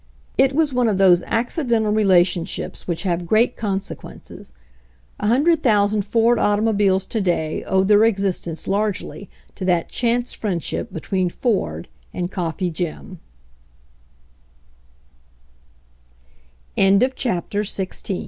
1 0.39 0.49
It 0.49 0.55
was 0.55 0.73
one 0.73 0.87
of 0.87 0.97
those 0.97 1.21
accidental 1.27 1.91
relationships 1.91 2.87
which 2.87 3.03
have 3.03 3.27
great 3.27 3.55
consequences. 3.55 4.51
A 5.19 5.27
hundred 5.27 5.61
thou 5.61 5.85
sand 5.85 6.05
Ford 6.05 6.39
automobiles 6.39 7.05
to 7.05 7.21
day 7.21 7.63
owe 7.65 7.83
their 7.83 8.03
existence 8.03 8.67
largely 8.67 9.29
to 9.53 9.63
that 9.65 9.89
chance 9.91 10.33
friendship 10.33 10.91
between 10.91 11.29
For 11.29 11.83